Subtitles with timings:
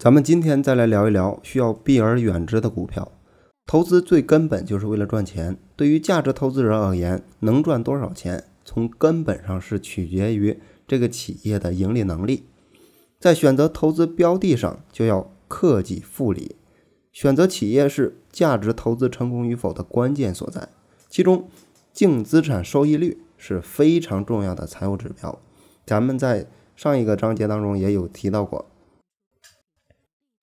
[0.00, 3.12] 咱们今天再来聊一聊需要避而远之的股票。
[3.66, 5.58] 投资最根本就是为了赚钱。
[5.76, 10.58] 对于价值投资者而言，能赚多少钱，从根本上是取决于
[10.88, 12.44] 这个企业的盈利能力。
[13.18, 16.56] 在选择投资标的上，就要克己复礼。
[17.12, 20.66] 选择企业是价值投资成功与否的关键所在。
[21.10, 21.50] 其中，
[21.92, 25.38] 净资产收益率是非常重要的财务指标。
[25.84, 28.69] 咱们在上一个章节当中也有提到过。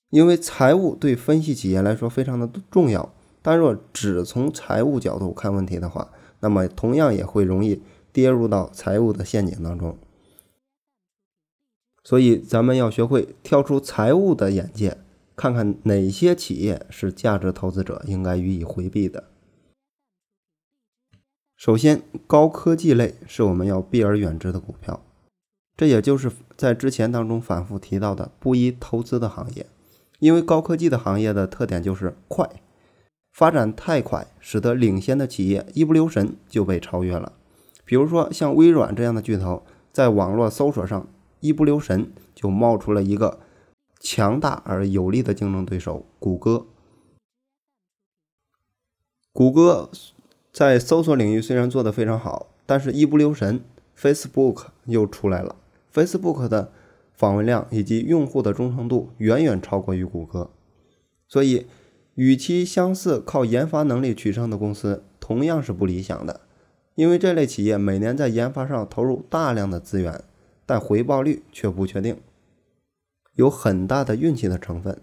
[0.10, 7.82] 因为财务对分析企业来说非常的重要，但若只从财务角度看问题的话，那么同样也会容易
[8.14, 9.98] 跌入到财务的陷阱当中。
[12.04, 14.98] 所以，咱们要学会跳出财务的眼界，
[15.36, 19.26] 看看哪些企业是价值投资者应该予以回避的。
[21.58, 25.04] 首先，高科技类是我们要避而远之的股票，
[25.76, 29.66] 这也就是在之前当中反复提到的不宜投资的行业。
[30.20, 32.50] 因为高科技的行业的特点就是快，
[33.32, 37.34] 发展太快，使得领先的企业一不留神就被超越了。
[37.86, 41.08] 比如说像微软这样的巨头，在网络搜索上
[41.40, 43.40] 一不留神就冒出了一个
[44.00, 46.66] 强大而有力的竞争对手——谷歌。
[49.32, 49.92] 谷歌
[50.52, 53.64] 在搜索领域虽然做得非常好，但是一不留神
[53.96, 55.56] ，Facebook 又出来了。
[55.94, 56.72] Facebook 的。
[57.18, 60.52] 访问量以及用户的忠诚度远远超过于谷歌，
[61.28, 61.66] 所以
[62.14, 66.42] 与其相似靠研发能力取胜的公司，同样是不理想的。
[66.94, 70.24] 因为这类企业每年在研发上投入大量的资源，
[70.68, 72.18] 但回报率却不确定，
[73.34, 75.02] 有很大的运气的成分。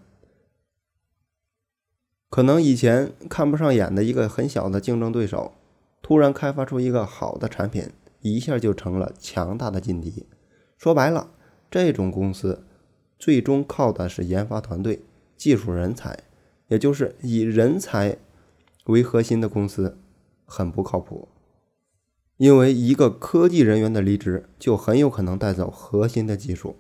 [2.31, 5.53] 可能以前看不上眼的一个很小的竞争对手，
[6.01, 7.91] 突然开发出一个好的产品，
[8.21, 10.27] 一下就成了强大的劲敌。
[10.79, 11.31] 说白了。
[11.75, 12.65] 这种公司
[13.19, 15.03] 最终靠的是研发团队、
[15.37, 16.17] 技术人才，
[16.69, 18.17] 也就是以人才
[18.85, 19.99] 为核心的公司，
[20.45, 21.27] 很不靠谱。
[22.37, 26.77] 因为一个科技人员的离职，就很有可能带走核心的技术。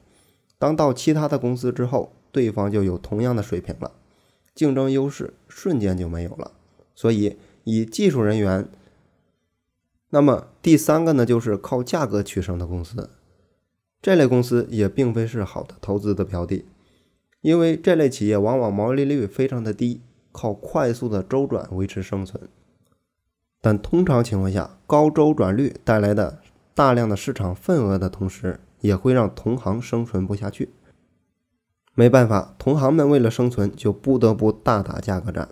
[0.60, 3.90] 当到其他的公司之后，对方就有同样的水平了，
[4.54, 6.52] 竞争优势瞬间就没有了。
[6.94, 8.68] 所以，以技术人员，
[10.10, 13.10] 那么第三个呢，就是靠价格取胜的公司。
[14.04, 16.66] 这类公司也并非是好的投资的标的，
[17.40, 22.46] 因为这类企业往往毛利率非常的低，靠快速的周转维持生存。
[23.62, 26.42] 但通常情况下，高周转率带来的
[26.74, 30.68] 大量的市场份额的同时，也会让同行生存不下去。
[31.94, 35.48] 没办法，同行们为了生存，就不得不大打价格战。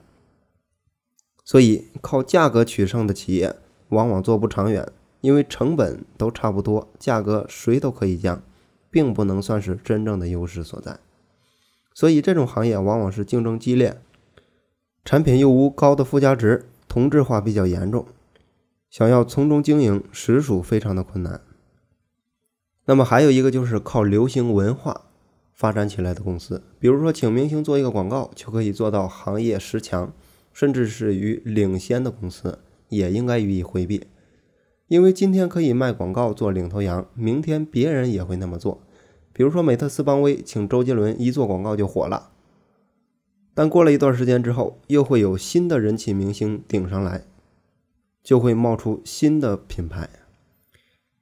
[1.43, 3.57] 所以，靠价格取胜的企业
[3.89, 4.93] 往往做不长远。
[5.23, 8.43] 因为成本都差不多，价格谁都可以降，
[8.91, 10.99] 并不能算是真正的优势所在。
[11.95, 14.01] 所以这种行业往往是竞争激烈，
[15.05, 18.07] 产品又无高的附加值，同质化比较严重，
[18.91, 21.41] 想要从中经营实属非常的困难。
[22.87, 25.03] 那么还有一个就是靠流行文化
[25.53, 30.13] 发展起来的公司，比如说请明星做一个广告就可以做到行业十强，
[30.53, 32.59] 甚至是与领先的公司，
[32.89, 34.05] 也应该予以回避。
[34.93, 38.83] 因为今天可以卖广告做领头羊，明天别人也会那么做。
[39.33, 42.29] 比如说美特斯邦威请周杰伦一做广告就火了，
[43.55, 47.25] 但过了一段时间之后，又会有新的人气明星顶上来，
[48.23, 50.11] 就会冒出新的品牌。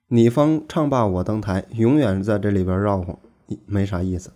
[0.08, 3.16] 你方唱罢我登台，永远在这里边绕晃，
[3.66, 4.32] 没啥意思。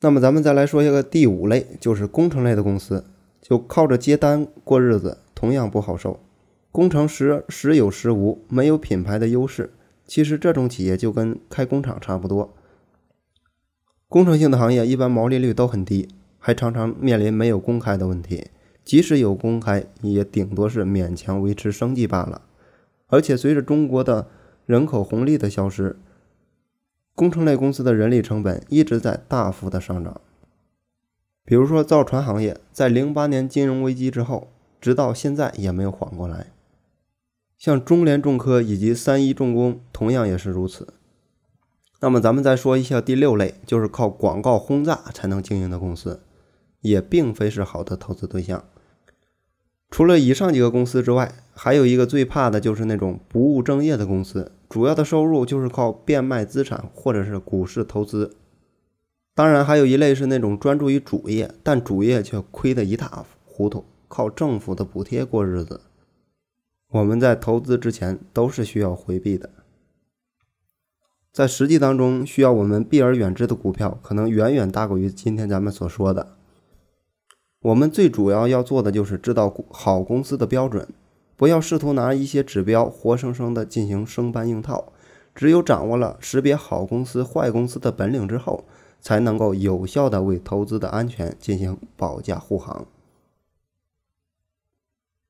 [0.00, 3.04] 那么咱们再来说一个第五类，就是工程类的公司，
[3.42, 6.18] 就靠着接单过日子，同样不好受。
[6.72, 9.74] 工程时时有时无，没有品牌的优势。
[10.06, 12.54] 其实这种企业就跟开工厂差不多。
[14.08, 18.46] 工程性的行业一般毛利率都很低，还常常面临没有公开的问题。
[18.84, 22.40] 即使有公开，也顶多是勉强维持生计罢了。
[23.08, 24.28] 而且随着中国的
[24.64, 25.96] 人口红利的消失，
[27.14, 30.20] 工程类公司的人力成本一直在大幅的上涨。
[31.44, 34.48] 比如说造船行业，在零八年金融危机之后，
[34.80, 36.46] 直到现在也没有缓过来。
[37.62, 40.94] 像中联重科以及三一重工同样也是如此。
[42.00, 46.24] 那么咱们再说一下第六类，就是靠广告轰炸才能经营的公司，
[46.80, 48.64] 也并非是好的投资对象。
[49.92, 58.34] 除了以上几个公司之外，还有一个最怕的就是那种不务正业的公司，主要的收入就是靠变卖资产或者是股市投资。
[59.36, 65.80] 当然，还有一类是那种专注于主业，但主业却亏得一塌糊涂，靠政府的补贴过日子。
[66.92, 69.48] 我们在投资之前都是需要回避的。
[71.32, 76.36] 在实际当中，需要我们避而远之的股票，可能远远大过于今天咱们所说的。
[77.62, 80.86] 我们最主要要做的就是知道好公司的标准，
[81.34, 84.92] 不要试图拿一些指标活生生的进行生搬硬套。
[85.34, 88.66] 只有掌握了识别好公司、坏公司的本领之后，
[89.00, 92.86] 才能够有效的为投资的安全进行保驾护航。